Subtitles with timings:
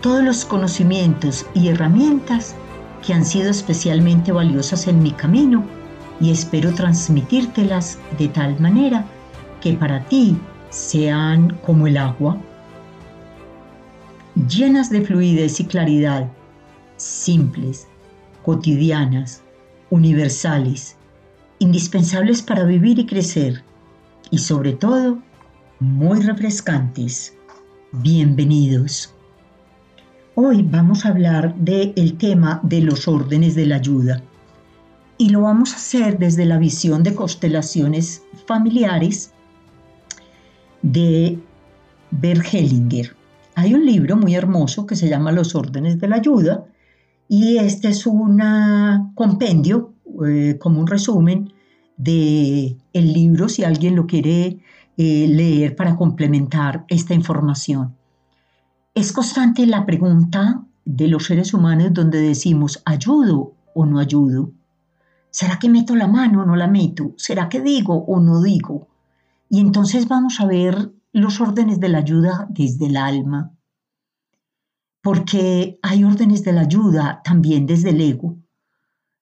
[0.00, 2.54] todos los conocimientos y herramientas
[3.04, 5.64] que han sido especialmente valiosas en mi camino
[6.20, 9.04] y espero transmitírtelas de tal manera
[9.60, 10.36] que para ti
[10.70, 12.36] sean como el agua,
[14.48, 16.28] llenas de fluidez y claridad,
[16.96, 17.88] simples,
[18.44, 19.42] cotidianas,
[19.90, 20.96] universales,
[21.58, 23.64] indispensables para vivir y crecer
[24.30, 25.18] y sobre todo
[25.80, 27.34] muy refrescantes.
[27.92, 29.14] Bienvenidos.
[30.40, 34.22] Hoy vamos a hablar del tema de los órdenes de la ayuda
[35.16, 39.32] y lo vamos a hacer desde la visión de constelaciones familiares
[40.80, 41.40] de
[42.12, 43.16] Bergelinger.
[43.56, 46.66] Hay un libro muy hermoso que se llama Los órdenes de la ayuda
[47.28, 48.40] y este es un
[49.16, 49.92] compendio,
[50.24, 51.52] eh, como un resumen
[51.96, 54.60] de libro si alguien lo quiere
[54.96, 57.97] eh, leer para complementar esta información.
[58.98, 64.50] Es constante la pregunta de los seres humanos donde decimos, ¿ayudo o no ayudo?
[65.30, 67.14] ¿Será que meto la mano o no la meto?
[67.16, 68.88] ¿Será que digo o no digo?
[69.48, 73.56] Y entonces vamos a ver los órdenes de la ayuda desde el alma.
[75.00, 78.40] Porque hay órdenes de la ayuda también desde el ego.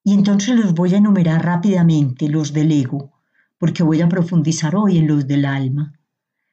[0.03, 3.13] Y entonces los voy a enumerar rápidamente, los del ego,
[3.59, 6.01] porque voy a profundizar hoy en los del alma.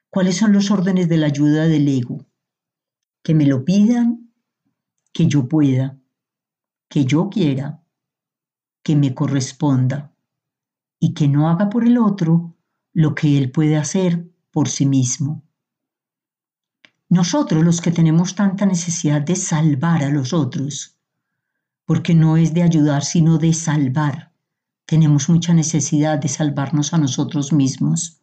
[0.09, 2.25] ¿Cuáles son los órdenes de la ayuda del ego?
[3.23, 4.31] Que me lo pidan,
[5.11, 5.97] que yo pueda,
[6.89, 7.81] que yo quiera,
[8.83, 10.13] que me corresponda
[10.99, 12.55] y que no haga por el otro
[12.93, 15.43] lo que él puede hacer por sí mismo.
[17.09, 20.97] Nosotros los que tenemos tanta necesidad de salvar a los otros,
[21.85, 24.33] porque no es de ayudar sino de salvar,
[24.85, 28.21] tenemos mucha necesidad de salvarnos a nosotros mismos.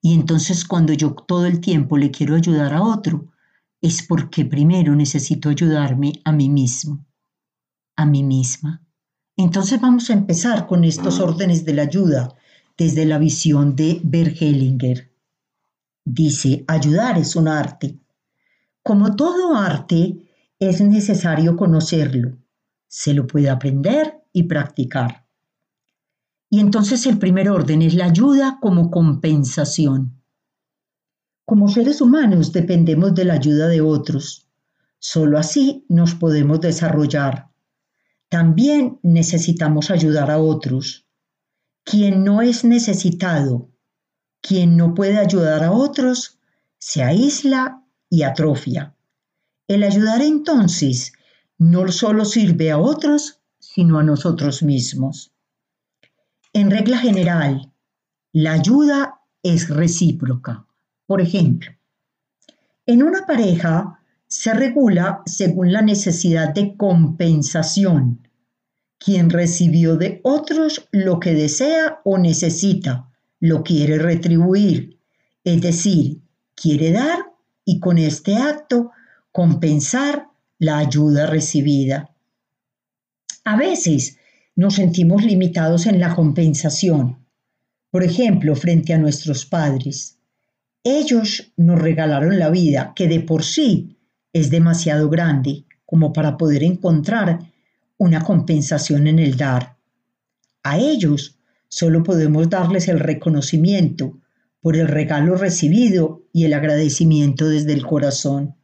[0.00, 3.29] Y entonces cuando yo todo el tiempo le quiero ayudar a otro,
[3.80, 7.06] es porque primero necesito ayudarme a mí mismo,
[7.96, 8.84] a mí misma.
[9.36, 12.34] Entonces vamos a empezar con estos órdenes de la ayuda
[12.76, 15.10] desde la visión de Bergelinger.
[16.04, 17.98] Dice, ayudar es un arte.
[18.82, 22.36] Como todo arte, es necesario conocerlo.
[22.86, 25.26] Se lo puede aprender y practicar.
[26.50, 30.19] Y entonces el primer orden es la ayuda como compensación.
[31.50, 34.46] Como seres humanos dependemos de la ayuda de otros.
[35.00, 37.48] Solo así nos podemos desarrollar.
[38.28, 41.08] También necesitamos ayudar a otros.
[41.82, 43.68] Quien no es necesitado,
[44.40, 46.38] quien no puede ayudar a otros,
[46.78, 48.94] se aísla y atrofia.
[49.66, 51.14] El ayudar entonces
[51.58, 55.32] no solo sirve a otros, sino a nosotros mismos.
[56.52, 57.72] En regla general,
[58.30, 60.68] la ayuda es recíproca.
[61.10, 61.72] Por ejemplo,
[62.86, 63.98] en una pareja
[64.28, 68.28] se regula según la necesidad de compensación.
[68.96, 73.10] Quien recibió de otros lo que desea o necesita,
[73.40, 75.00] lo quiere retribuir,
[75.42, 76.20] es decir,
[76.54, 77.18] quiere dar
[77.64, 78.92] y con este acto
[79.32, 80.28] compensar
[80.60, 82.14] la ayuda recibida.
[83.42, 84.16] A veces
[84.54, 87.26] nos sentimos limitados en la compensación,
[87.90, 90.19] por ejemplo, frente a nuestros padres.
[90.82, 93.98] Ellos nos regalaron la vida, que de por sí
[94.32, 97.40] es demasiado grande como para poder encontrar
[97.98, 99.76] una compensación en el dar.
[100.62, 101.38] A ellos
[101.68, 104.18] solo podemos darles el reconocimiento
[104.60, 108.54] por el regalo recibido y el agradecimiento desde el corazón.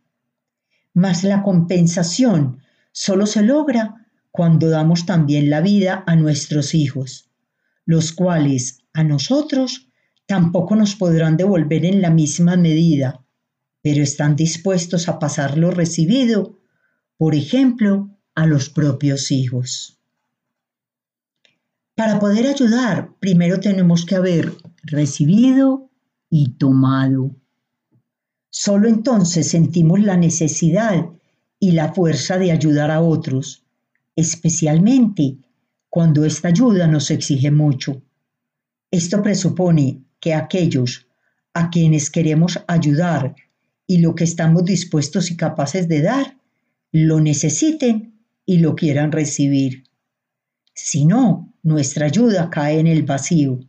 [0.94, 2.60] Mas la compensación
[2.92, 7.28] solo se logra cuando damos también la vida a nuestros hijos,
[7.84, 9.85] los cuales a nosotros
[10.26, 13.24] tampoco nos podrán devolver en la misma medida,
[13.80, 16.58] pero están dispuestos a pasar lo recibido,
[17.16, 19.98] por ejemplo, a los propios hijos.
[21.94, 24.52] Para poder ayudar, primero tenemos que haber
[24.82, 25.88] recibido
[26.28, 27.34] y tomado.
[28.50, 31.10] Solo entonces sentimos la necesidad
[31.58, 33.64] y la fuerza de ayudar a otros,
[34.14, 35.38] especialmente
[35.88, 38.02] cuando esta ayuda nos exige mucho.
[38.90, 41.06] Esto presupone que aquellos
[41.54, 43.36] a quienes queremos ayudar
[43.86, 46.36] y lo que estamos dispuestos y capaces de dar
[46.90, 49.84] lo necesiten y lo quieran recibir.
[50.74, 53.60] Si no, nuestra ayuda cae en el vacío.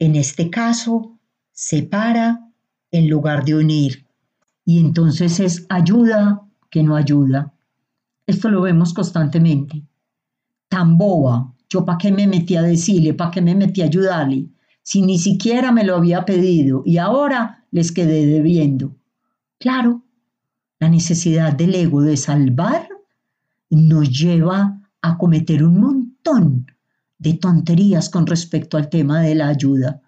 [0.00, 1.20] En este caso,
[1.52, 2.50] separa
[2.90, 4.08] en lugar de unir.
[4.64, 7.54] Y entonces es ayuda que no ayuda.
[8.26, 9.84] Esto lo vemos constantemente.
[10.68, 14.48] Tan boba, yo para qué me metí a decirle, para qué me metí a ayudarle,
[14.86, 18.96] si ni siquiera me lo había pedido y ahora les quedé debiendo.
[19.58, 20.04] Claro,
[20.78, 22.88] la necesidad del ego de salvar
[23.68, 26.70] nos lleva a cometer un montón
[27.18, 30.02] de tonterías con respecto al tema de la ayuda.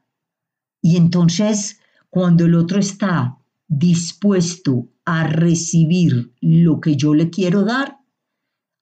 [0.80, 3.36] Y entonces, cuando el otro está
[3.66, 7.98] dispuesto a recibir lo que yo le quiero dar,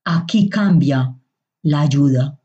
[0.05, 1.17] aquí cambia
[1.63, 2.39] la ayuda.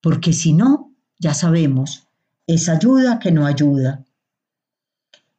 [0.00, 2.03] Porque si no, ya sabemos,
[2.46, 4.04] es ayuda que no ayuda.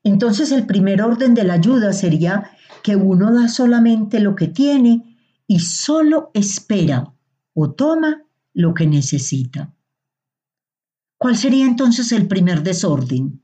[0.03, 2.51] Entonces el primer orden de la ayuda sería
[2.83, 5.17] que uno da solamente lo que tiene
[5.47, 7.11] y solo espera
[7.53, 8.23] o toma
[8.53, 9.73] lo que necesita.
[11.17, 13.41] ¿Cuál sería entonces el primer desorden?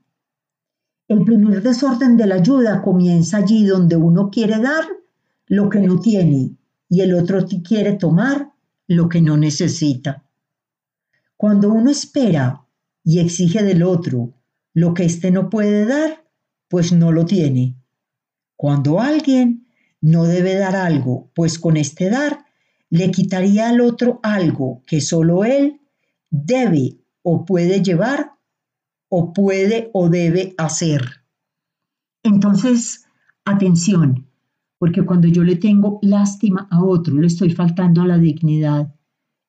[1.08, 4.84] El primer desorden de la ayuda comienza allí donde uno quiere dar
[5.46, 6.56] lo que no tiene
[6.88, 8.52] y el otro quiere tomar
[8.86, 10.24] lo que no necesita.
[11.36, 12.62] Cuando uno espera
[13.04, 14.34] y exige del otro
[14.74, 16.24] lo que éste no puede dar,
[16.68, 17.76] pues no lo tiene.
[18.56, 19.66] Cuando alguien
[20.00, 22.44] no debe dar algo, pues con este dar
[22.90, 25.80] le quitaría al otro algo que solo él
[26.30, 28.32] debe o puede llevar
[29.08, 31.22] o puede o debe hacer.
[32.22, 33.06] Entonces,
[33.44, 34.28] atención,
[34.78, 38.94] porque cuando yo le tengo lástima a otro, le estoy faltando a la dignidad.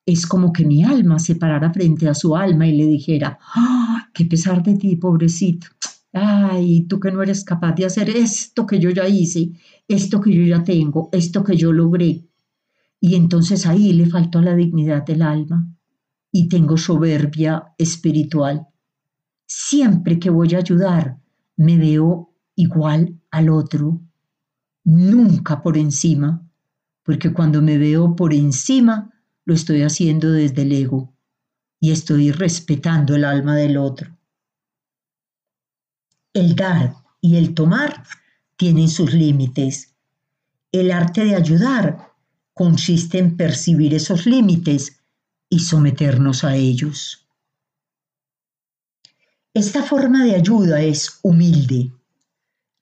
[0.06, 4.08] Es como que mi alma se parara frente a su alma y le dijera, ¡ah,
[4.12, 5.68] qué pesar de ti, pobrecito!
[6.12, 9.52] Ay, tú que no eres capaz de hacer esto que yo ya hice,
[9.88, 12.28] esto que yo ya tengo, esto que yo logré.
[13.00, 15.74] Y entonces ahí le faltó la dignidad del alma
[16.30, 18.68] y tengo soberbia espiritual.
[19.46, 21.18] Siempre que voy a ayudar,
[21.56, 24.00] me veo igual al otro,
[24.84, 26.48] nunca por encima,
[27.02, 29.13] porque cuando me veo por encima,
[29.44, 31.14] lo estoy haciendo desde el ego
[31.80, 34.16] y estoy respetando el alma del otro.
[36.32, 38.04] El dar y el tomar
[38.56, 39.94] tienen sus límites.
[40.72, 42.12] El arte de ayudar
[42.52, 45.00] consiste en percibir esos límites
[45.48, 47.28] y someternos a ellos.
[49.52, 51.92] Esta forma de ayuda es humilde,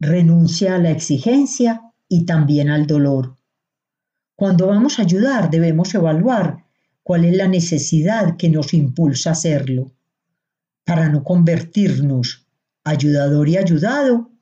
[0.00, 3.36] renuncia a la exigencia y también al dolor.
[4.42, 6.64] Cuando vamos a ayudar debemos evaluar
[7.04, 9.92] cuál es la necesidad que nos impulsa a hacerlo,
[10.84, 12.48] para no convertirnos
[12.82, 14.32] ayudador y ayudado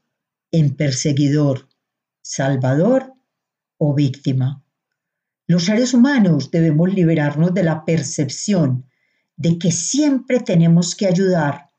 [0.52, 1.68] en perseguidor,
[2.22, 3.12] salvador
[3.76, 4.64] o víctima.
[5.46, 8.86] Los seres humanos debemos liberarnos de la percepción
[9.36, 11.72] de que siempre tenemos que ayudar,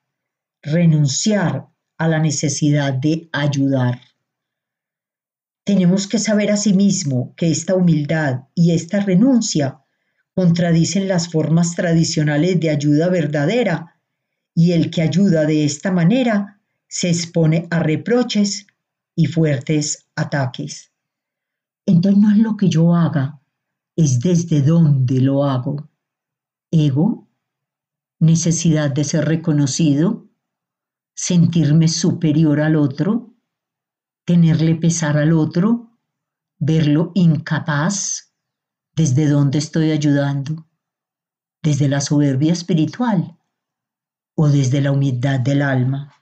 [0.62, 4.00] renunciar a la necesidad de ayudar.
[5.72, 9.80] Tenemos que saber asimismo que esta humildad y esta renuncia
[10.34, 13.96] contradicen las formas tradicionales de ayuda verdadera
[14.54, 16.60] y el que ayuda de esta manera
[16.90, 18.68] se expone a reproches
[19.16, 20.92] y fuertes ataques.
[21.86, 23.40] Entonces no es lo que yo haga,
[23.96, 25.90] es desde dónde lo hago.
[26.70, 27.30] Ego,
[28.20, 30.28] necesidad de ser reconocido,
[31.14, 33.31] sentirme superior al otro,
[34.32, 35.92] tenerle pesar al otro,
[36.58, 38.34] verlo incapaz,
[38.96, 40.70] desde dónde estoy ayudando,
[41.62, 43.38] desde la soberbia espiritual
[44.36, 46.14] o desde la humildad del alma.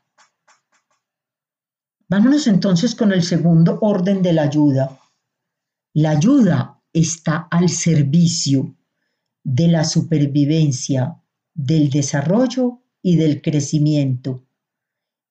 [2.08, 5.00] Vámonos entonces con el segundo orden de la ayuda.
[5.94, 8.76] La ayuda está al servicio
[9.44, 11.22] de la supervivencia,
[11.54, 14.49] del desarrollo y del crecimiento.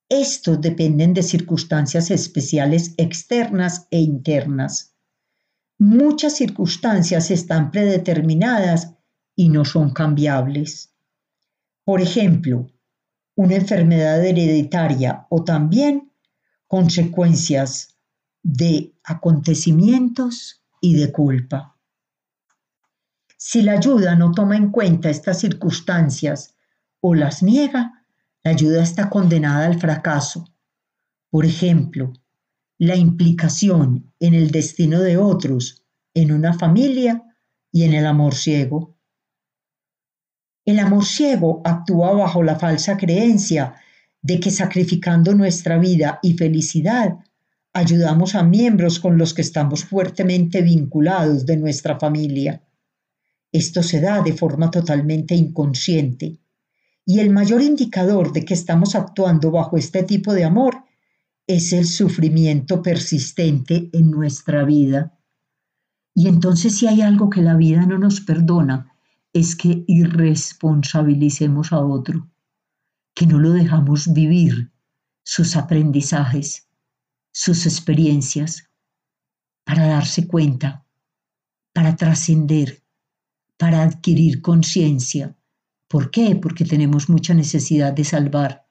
[0.09, 4.95] Estos dependen de circunstancias especiales externas e internas.
[5.77, 8.95] Muchas circunstancias están predeterminadas
[9.35, 10.95] y no son cambiables.
[11.83, 12.67] Por ejemplo,
[13.35, 16.11] una enfermedad hereditaria o también
[16.67, 17.95] consecuencias
[18.41, 21.77] de acontecimientos y de culpa.
[23.37, 26.55] Si la ayuda no toma en cuenta estas circunstancias
[26.99, 27.98] o las niega,
[28.43, 30.45] la ayuda está condenada al fracaso.
[31.29, 32.13] Por ejemplo,
[32.77, 37.23] la implicación en el destino de otros, en una familia
[37.71, 38.97] y en el amor ciego.
[40.65, 43.75] El amor ciego actúa bajo la falsa creencia
[44.21, 47.19] de que sacrificando nuestra vida y felicidad
[47.73, 52.63] Ayudamos a miembros con los que estamos fuertemente vinculados de nuestra familia.
[53.51, 56.39] Esto se da de forma totalmente inconsciente.
[57.09, 60.83] Y el mayor indicador de que estamos actuando bajo este tipo de amor
[61.47, 65.17] es el sufrimiento persistente en nuestra vida.
[66.13, 68.93] Y entonces si hay algo que la vida no nos perdona,
[69.33, 72.29] es que irresponsabilicemos a otro,
[73.15, 74.71] que no lo dejamos vivir
[75.23, 76.67] sus aprendizajes,
[77.31, 78.69] sus experiencias,
[79.63, 80.85] para darse cuenta,
[81.73, 82.83] para trascender,
[83.57, 85.38] para adquirir conciencia.
[85.89, 86.35] ¿Por qué?
[86.35, 88.67] Porque tenemos mucha necesidad de salvar.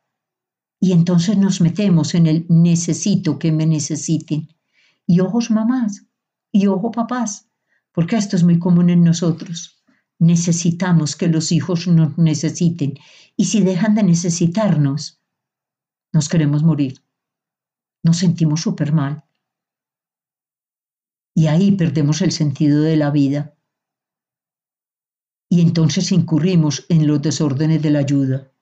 [0.81, 4.49] Y entonces nos metemos en el necesito que me necesiten.
[5.05, 6.07] Y ojos mamás,
[6.53, 7.51] y ojo papás,
[7.93, 9.83] porque esto es muy común en nosotros.
[10.21, 12.95] Necesitamos que los hijos nos necesiten.
[13.37, 15.21] Y si dejan de necesitarnos,
[16.13, 17.03] nos queremos morir.
[18.05, 19.25] Nos sentimos súper mal.
[21.35, 23.58] Y ahí perdemos el sentido de la vida.
[25.49, 28.52] Y entonces incurrimos en los desórdenes de la ayuda.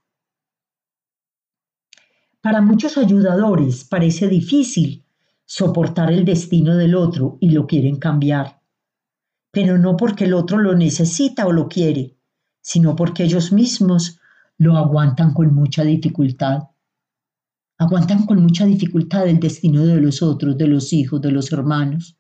[2.41, 5.05] Para muchos ayudadores parece difícil
[5.45, 8.61] soportar el destino del otro y lo quieren cambiar,
[9.51, 12.17] pero no porque el otro lo necesita o lo quiere,
[12.61, 14.21] sino porque ellos mismos
[14.59, 16.69] lo aguantan con mucha dificultad.
[17.79, 22.17] Aguantan con mucha dificultad el destino de los otros, de los hijos, de los hermanos,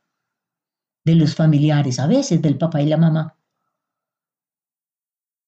[1.04, 3.35] de los familiares, a veces del papá y la mamá.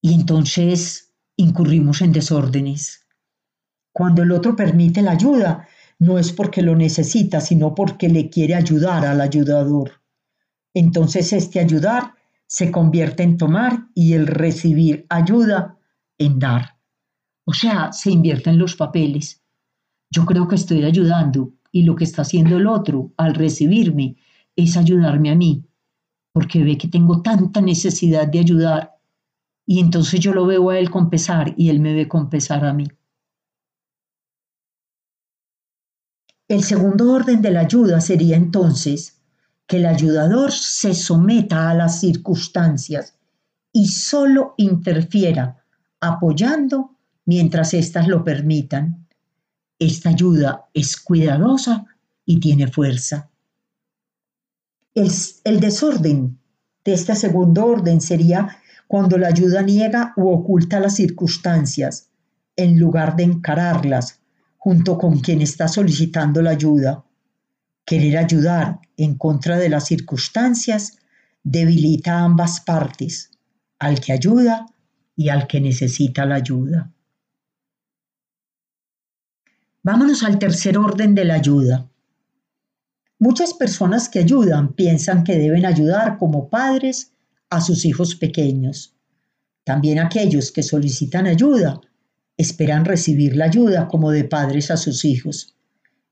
[0.01, 3.07] Y entonces incurrimos en desórdenes.
[3.93, 5.67] Cuando el otro permite la ayuda,
[5.99, 10.03] no es porque lo necesita, sino porque le quiere ayudar al ayudador.
[10.75, 12.15] Entonces este ayudar
[12.47, 15.79] se convierte en tomar y el recibir ayuda
[16.19, 16.79] en dar.
[17.45, 19.43] O sea, se invierte en los papeles.
[20.11, 24.17] Yo creo que estoy ayudando y lo que está haciendo el otro al recibirme
[24.57, 25.65] es ayudarme a mí,
[26.33, 28.98] porque ve que tengo tanta necesidad de ayudar
[29.71, 32.65] y entonces yo lo veo a él con pesar y él me ve con pesar
[32.65, 32.89] a mí.
[36.49, 39.21] El segundo orden de la ayuda sería entonces
[39.67, 43.19] que el ayudador se someta a las circunstancias
[43.71, 45.63] y solo interfiera
[46.01, 46.97] apoyando
[47.27, 49.07] mientras éstas lo permitan.
[49.79, 51.85] Esta ayuda es cuidadosa
[52.25, 53.29] y tiene fuerza.
[54.95, 55.11] El,
[55.45, 56.39] el desorden
[56.87, 62.11] de este segundo orden sería cuando la ayuda niega u oculta las circunstancias
[62.57, 64.21] en lugar de encararlas
[64.57, 67.05] junto con quien está solicitando la ayuda.
[67.85, 70.99] Querer ayudar en contra de las circunstancias
[71.45, 73.31] debilita a ambas partes,
[73.79, 74.67] al que ayuda
[75.15, 76.91] y al que necesita la ayuda.
[79.83, 81.89] Vámonos al tercer orden de la ayuda.
[83.19, 87.13] Muchas personas que ayudan piensan que deben ayudar como padres
[87.51, 88.95] a sus hijos pequeños.
[89.65, 91.81] También aquellos que solicitan ayuda
[92.37, 95.57] esperan recibir la ayuda como de padres a sus hijos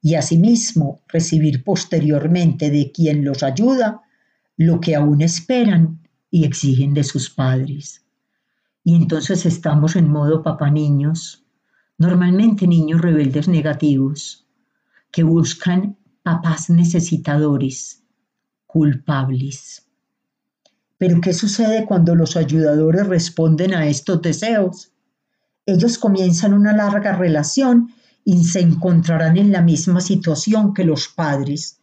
[0.02, 4.02] y asimismo recibir posteriormente de quien los ayuda
[4.56, 8.04] lo que aún esperan y exigen de sus padres.
[8.84, 11.44] Y entonces estamos en modo papá niños,
[11.98, 14.46] normalmente niños rebeldes negativos,
[15.10, 18.04] que buscan papás necesitadores,
[18.66, 19.85] culpables.
[20.98, 24.92] Pero ¿qué sucede cuando los ayudadores responden a estos deseos?
[25.66, 27.90] Ellos comienzan una larga relación
[28.24, 31.80] y se encontrarán en la misma situación que los padres.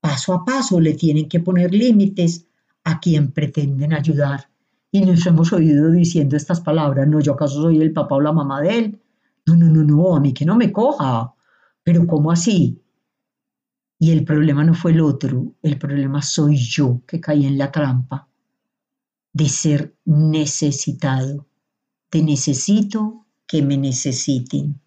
[0.00, 2.44] Paso a paso le tienen que poner límites
[2.84, 4.50] a quien pretenden ayudar.
[4.90, 8.32] Y nos hemos oído diciendo estas palabras, no, yo acaso soy el papá o la
[8.32, 9.00] mamá de él,
[9.46, 11.34] no, no, no, no, a mí que no me coja.
[11.82, 12.82] Pero ¿cómo así?
[13.98, 17.72] Y el problema no fue el otro, el problema soy yo que caí en la
[17.72, 18.28] trampa
[19.34, 21.46] de ser necesitado,
[22.10, 24.80] de necesito que me necesiten.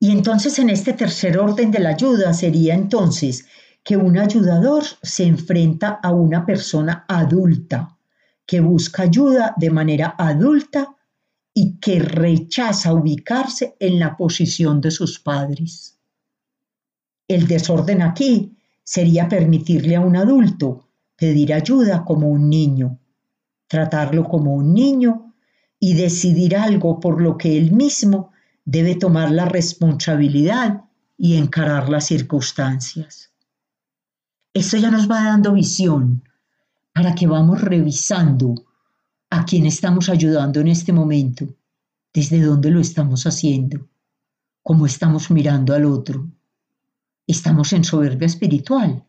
[0.00, 3.46] Y entonces en este tercer orden de la ayuda sería entonces
[3.84, 7.96] que un ayudador se enfrenta a una persona adulta
[8.46, 10.96] que busca ayuda de manera adulta
[11.52, 15.98] y que rechaza ubicarse en la posición de sus padres.
[17.28, 22.98] El desorden aquí sería permitirle a un adulto pedir ayuda como un niño,
[23.66, 25.34] tratarlo como un niño
[25.78, 28.32] y decidir algo por lo que él mismo
[28.64, 30.84] debe tomar la responsabilidad
[31.16, 33.30] y encarar las circunstancias.
[34.52, 36.22] Esto ya nos va dando visión
[36.92, 38.54] para que vamos revisando
[39.30, 41.46] a quién estamos ayudando en este momento,
[42.12, 43.88] desde dónde lo estamos haciendo,
[44.62, 46.30] cómo estamos mirando al otro,
[47.26, 49.04] estamos en soberbia espiritual,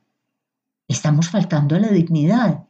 [0.88, 2.66] estamos faltando a la dignidad.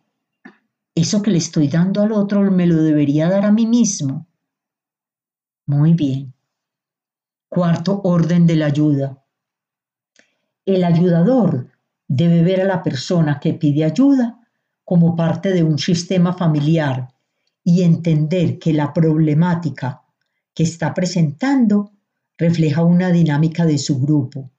[0.93, 4.27] Eso que le estoy dando al otro me lo debería dar a mí mismo.
[5.65, 6.33] Muy bien.
[7.49, 9.23] Cuarto orden de la ayuda.
[10.65, 11.69] El ayudador
[12.07, 14.39] debe ver a la persona que pide ayuda
[14.83, 17.09] como parte de un sistema familiar
[17.63, 20.03] y entender que la problemática
[20.53, 21.91] que está presentando
[22.37, 24.51] refleja una dinámica de su grupo.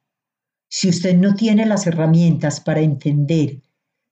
[0.69, 3.63] Si usted no tiene las herramientas para entender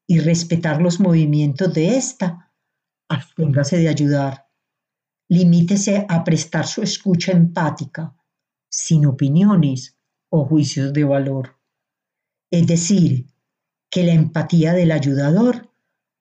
[0.06, 2.52] y respetar los movimientos de esta,
[3.08, 4.46] absténgase de ayudar.
[5.28, 8.14] Limítese a prestar su escucha empática,
[8.68, 9.96] sin opiniones
[10.28, 11.58] o juicios de valor.
[12.50, 13.26] Es decir,
[13.90, 15.70] que la empatía del ayudador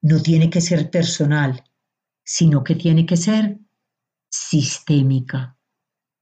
[0.01, 1.63] no tiene que ser personal,
[2.23, 3.59] sino que tiene que ser
[4.29, 5.57] sistémica.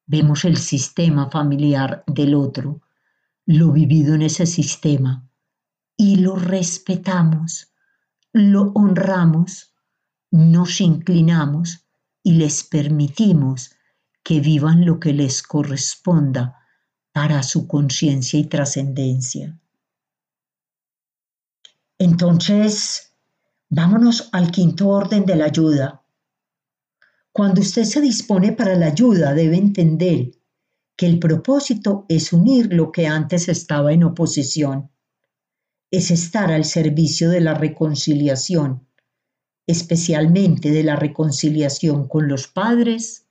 [0.06, 2.82] Vemos el sistema familiar del otro,
[3.52, 5.30] lo vivido en ese sistema,
[5.98, 7.74] y lo respetamos,
[8.32, 9.74] lo honramos,
[10.32, 11.86] nos inclinamos
[12.24, 13.72] y les permitimos
[14.24, 16.66] que vivan lo que les corresponda
[17.12, 19.60] para su conciencia y trascendencia.
[21.98, 23.14] Entonces,
[23.70, 26.04] vámonos al quinto orden de la ayuda.
[27.34, 30.41] Cuando usted se dispone para la ayuda, debe entender
[30.96, 34.92] que el propósito es unir lo que antes estaba en oposición.
[35.90, 38.88] Es estar al servicio de la reconciliación,
[39.68, 43.28] especialmente de la reconciliación con los padres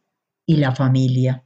[0.47, 1.45] y la familia.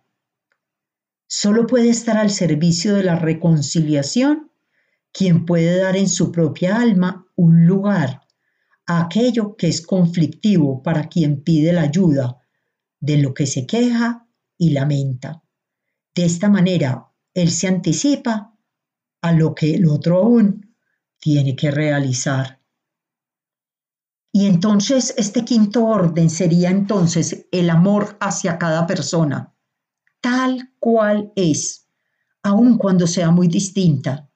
[1.27, 4.51] Solo puede estar al servicio de la reconciliación
[5.13, 8.23] quien puede dar en su propia alma un lugar
[8.87, 12.39] a aquello que es conflictivo para quien pide la ayuda,
[13.01, 14.27] de lo que se queja
[14.59, 15.44] y lamenta.
[16.15, 18.57] De esta manera, él se anticipa
[19.23, 20.77] a lo que el otro aún
[21.19, 22.61] tiene que realizar.
[24.33, 29.55] Y entonces este quinto orden sería entonces el amor hacia cada persona,
[30.21, 31.89] tal cual es,
[32.43, 34.29] aun cuando sea muy distinta,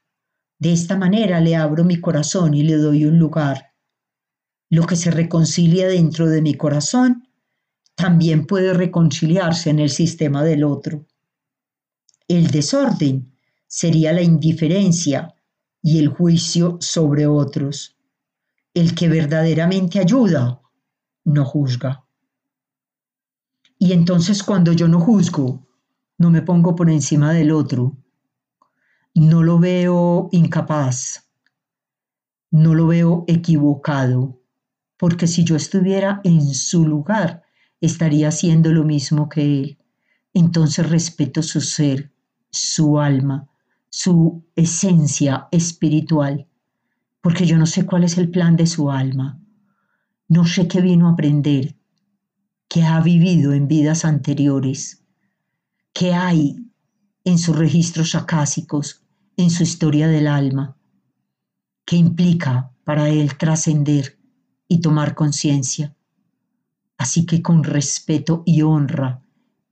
[0.58, 3.74] de esta manera le abro mi corazón y le doy un lugar.
[4.70, 7.28] Lo que se reconcilia dentro de mi corazón
[7.94, 11.06] también puede reconciliarse en el sistema del otro.
[12.28, 13.32] El desorden
[13.66, 15.34] sería la indiferencia
[15.82, 17.96] y el juicio sobre otros.
[18.74, 20.60] El que verdaderamente ayuda
[21.24, 22.04] no juzga.
[23.78, 25.66] Y entonces cuando yo no juzgo,
[26.18, 27.96] no me pongo por encima del otro,
[29.14, 31.30] no lo veo incapaz,
[32.50, 34.40] no lo veo equivocado,
[34.98, 37.42] porque si yo estuviera en su lugar,
[37.80, 39.78] estaría haciendo lo mismo que él.
[40.34, 42.12] Entonces respeto su ser,
[42.50, 43.48] su alma,
[43.90, 46.46] su esencia espiritual,
[47.20, 49.40] porque yo no sé cuál es el plan de su alma,
[50.28, 51.76] no sé qué vino a aprender,
[52.68, 55.02] qué ha vivido en vidas anteriores,
[55.92, 56.56] qué hay
[57.24, 59.02] en sus registros acásicos,
[59.36, 60.76] en su historia del alma,
[61.84, 64.18] que implica para él trascender
[64.66, 65.94] y tomar conciencia.
[66.96, 69.22] Así que con respeto y honra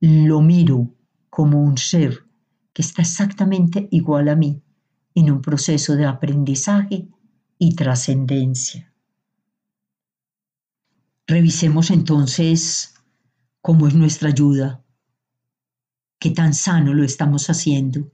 [0.00, 0.94] lo miro
[1.28, 2.25] como un ser
[2.76, 4.62] que está exactamente igual a mí
[5.14, 7.08] en un proceso de aprendizaje
[7.56, 8.92] y trascendencia.
[11.26, 12.92] Revisemos entonces
[13.62, 14.84] cómo es nuestra ayuda
[16.18, 18.12] qué tan sano lo estamos haciendo,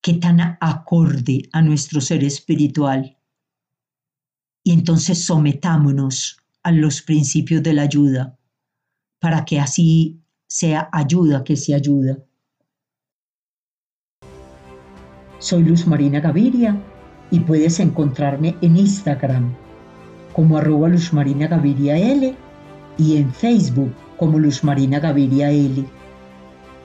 [0.00, 3.18] qué tan acorde a nuestro ser espiritual.
[4.64, 8.38] Y entonces sometámonos a los principios de la ayuda
[9.20, 12.25] para que así sea ayuda que se ayuda.
[15.38, 16.80] Soy Luz Marina Gaviria
[17.30, 19.54] y puedes encontrarme en Instagram
[20.32, 21.96] como arroba Luz Marina Gaviria
[22.98, 25.84] y en Facebook como Luz Marina Gaviria L.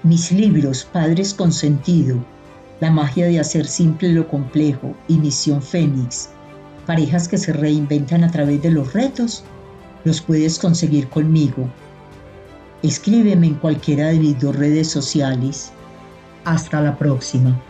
[0.04, 2.18] Mis libros Padres con Sentido,
[2.80, 6.30] La magia de hacer simple lo complejo y Misión Fénix,
[6.86, 9.44] parejas que se reinventan a través de los retos,
[10.04, 11.70] los puedes conseguir conmigo.
[12.84, 15.72] Escríbeme en cualquiera de mis dos redes sociales.
[16.44, 17.62] Hasta la próxima.